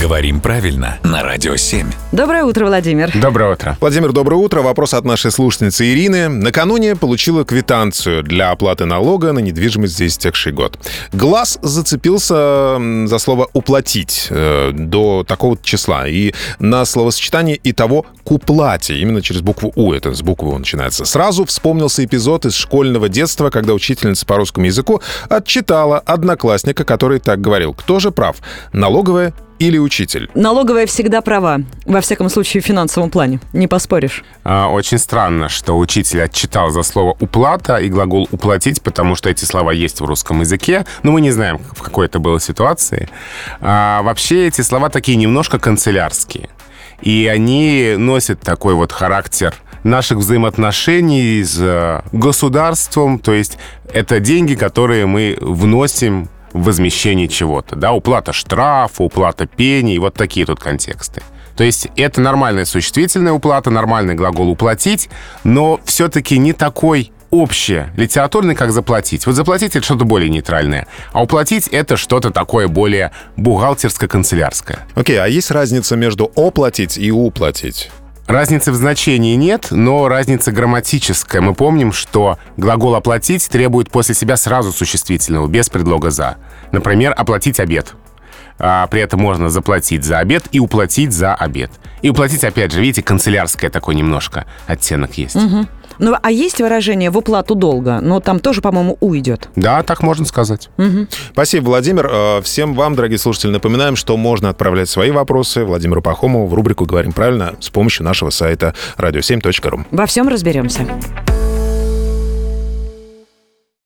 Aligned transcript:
Говорим 0.00 0.40
правильно 0.40 0.98
на 1.04 1.22
Радио 1.22 1.56
7. 1.56 1.86
Доброе 2.10 2.44
утро, 2.44 2.64
Владимир. 2.64 3.12
Доброе 3.20 3.52
утро. 3.52 3.76
Владимир, 3.82 4.12
доброе 4.12 4.36
утро. 4.36 4.62
Вопрос 4.62 4.94
от 4.94 5.04
нашей 5.04 5.30
слушательницы 5.30 5.92
Ирины. 5.92 6.28
Накануне 6.28 6.96
получила 6.96 7.44
квитанцию 7.44 8.22
для 8.22 8.50
оплаты 8.50 8.86
налога 8.86 9.32
на 9.32 9.40
недвижимость 9.40 9.98
за 9.98 10.06
истекший 10.06 10.52
год. 10.52 10.78
Глаз 11.12 11.58
зацепился 11.60 12.78
за 13.06 13.18
слово 13.18 13.48
«уплатить» 13.52 14.28
э, 14.30 14.70
до 14.72 15.22
такого 15.28 15.58
числа. 15.62 16.08
И 16.08 16.32
на 16.58 16.86
словосочетание 16.86 17.56
«и 17.56 17.72
того 17.72 18.06
к 18.24 18.32
уплате». 18.32 18.98
Именно 18.98 19.20
через 19.20 19.42
букву 19.42 19.70
«у». 19.76 19.92
Это 19.92 20.14
с 20.14 20.22
буквы 20.22 20.54
«у» 20.54 20.58
начинается. 20.58 21.04
Сразу 21.04 21.44
вспомнился 21.44 22.02
эпизод 22.02 22.46
из 22.46 22.54
школьного 22.54 23.10
детства, 23.10 23.50
когда 23.50 23.74
учительница 23.74 24.24
по 24.24 24.36
русскому 24.36 24.64
языку 24.64 25.02
отчитала 25.28 25.98
одноклассника, 25.98 26.84
который 26.84 27.18
так 27.18 27.42
говорил. 27.42 27.74
Кто 27.74 28.00
же 28.00 28.10
прав? 28.12 28.36
Налоговая 28.72 29.34
или 29.60 29.78
учитель? 29.78 30.28
Налоговая 30.34 30.86
всегда 30.86 31.20
права. 31.20 31.60
Во 31.84 32.00
всяком 32.00 32.30
случае, 32.30 32.62
в 32.62 32.66
финансовом 32.66 33.10
плане. 33.10 33.40
Не 33.52 33.68
поспоришь. 33.68 34.24
А, 34.42 34.68
очень 34.68 34.98
странно, 34.98 35.48
что 35.48 35.78
учитель 35.78 36.22
отчитал 36.22 36.70
за 36.70 36.82
слово 36.82 37.16
«уплата» 37.20 37.76
и 37.76 37.88
глагол 37.88 38.26
«уплатить», 38.32 38.82
потому 38.82 39.14
что 39.14 39.28
эти 39.28 39.44
слова 39.44 39.70
есть 39.70 40.00
в 40.00 40.04
русском 40.06 40.40
языке, 40.40 40.86
но 41.02 41.12
мы 41.12 41.20
не 41.20 41.30
знаем, 41.30 41.60
в 41.76 41.82
какой 41.82 42.06
это 42.06 42.18
было 42.18 42.40
ситуации. 42.40 43.08
А, 43.60 44.02
вообще 44.02 44.48
эти 44.48 44.62
слова 44.62 44.88
такие 44.88 45.16
немножко 45.16 45.58
канцелярские. 45.58 46.48
И 47.02 47.30
они 47.32 47.94
носят 47.98 48.40
такой 48.40 48.74
вот 48.74 48.92
характер 48.92 49.54
наших 49.84 50.18
взаимоотношений 50.18 51.42
с 51.42 51.56
э, 51.58 52.02
государством, 52.12 53.18
то 53.18 53.32
есть 53.32 53.58
это 53.92 54.20
деньги, 54.20 54.54
которые 54.54 55.06
мы 55.06 55.36
вносим 55.40 56.28
возмещение 56.52 57.28
чего-то, 57.28 57.76
да, 57.76 57.92
уплата 57.92 58.32
штрафа, 58.32 59.02
уплата 59.02 59.46
пений, 59.46 59.98
вот 59.98 60.14
такие 60.14 60.46
тут 60.46 60.60
контексты. 60.60 61.22
То 61.56 61.64
есть 61.64 61.88
это 61.96 62.20
нормальная 62.20 62.64
существительная 62.64 63.32
уплата, 63.32 63.70
нормальный 63.70 64.14
глагол 64.14 64.48
«уплатить», 64.48 65.10
но 65.44 65.78
все-таки 65.84 66.38
не 66.38 66.52
такой 66.52 67.12
общее, 67.30 67.92
литературный, 67.96 68.54
как 68.54 68.72
заплатить. 68.72 69.26
Вот 69.26 69.34
заплатить— 69.34 69.70
это 69.76 69.84
что-то 69.84 70.04
более 70.04 70.30
нейтральное, 70.30 70.86
а 71.12 71.22
уплатить— 71.22 71.68
это 71.70 71.96
что-то 71.96 72.30
такое 72.30 72.68
более 72.68 73.12
бухгалтерско-канцелярское. 73.36 74.80
Окей, 74.94 75.16
okay, 75.16 75.20
а 75.20 75.28
есть 75.28 75.50
разница 75.50 75.96
между 75.96 76.30
«оплатить» 76.34 76.98
и 76.98 77.10
«уплатить»? 77.10 77.90
Разницы 78.30 78.70
в 78.70 78.76
значении 78.76 79.34
нет, 79.34 79.68
но 79.72 80.06
разница 80.06 80.52
грамматическая. 80.52 81.40
Мы 81.40 81.52
помним, 81.52 81.92
что 81.92 82.38
глагол 82.56 82.94
«оплатить» 82.94 83.48
требует 83.48 83.90
после 83.90 84.14
себя 84.14 84.36
сразу 84.36 84.70
существительного, 84.70 85.48
без 85.48 85.68
предлога 85.68 86.10
«за». 86.10 86.36
Например, 86.70 87.12
«оплатить 87.16 87.58
обед». 87.58 87.94
А 88.60 88.86
при 88.86 89.00
этом 89.00 89.20
можно 89.20 89.50
заплатить 89.50 90.04
за 90.04 90.20
обед 90.20 90.44
и 90.52 90.60
уплатить 90.60 91.12
за 91.12 91.34
обед. 91.34 91.72
И 92.02 92.10
уплатить, 92.10 92.44
опять 92.44 92.70
же, 92.70 92.80
видите, 92.80 93.02
канцелярское 93.02 93.68
такой 93.68 93.96
немножко 93.96 94.46
оттенок 94.68 95.14
есть. 95.18 95.34
Угу. 95.34 95.66
Ну, 96.00 96.16
а 96.20 96.30
есть 96.30 96.60
выражение 96.60 97.10
«в 97.10 97.18
уплату 97.18 97.54
долга», 97.54 98.00
но 98.00 98.20
там 98.20 98.40
тоже, 98.40 98.62
по-моему, 98.62 98.96
«у» 99.00 99.14
идет. 99.16 99.48
Да, 99.54 99.82
так 99.82 100.02
можно 100.02 100.24
сказать. 100.24 100.70
Угу. 100.78 101.06
Спасибо, 101.32 101.66
Владимир. 101.66 102.08
Э, 102.10 102.42
всем 102.42 102.74
вам, 102.74 102.96
дорогие 102.96 103.18
слушатели, 103.18 103.50
напоминаем, 103.50 103.96
что 103.96 104.16
можно 104.16 104.48
отправлять 104.48 104.88
свои 104.88 105.10
вопросы 105.10 105.64
Владимиру 105.64 106.00
Пахомову 106.00 106.46
в 106.46 106.54
рубрику 106.54 106.86
«Говорим 106.86 107.12
правильно» 107.12 107.54
с 107.60 107.68
помощью 107.68 108.04
нашего 108.04 108.30
сайта 108.30 108.74
radio7.ru. 108.96 109.84
Во 109.90 110.06
всем 110.06 110.28
разберемся. 110.28 110.86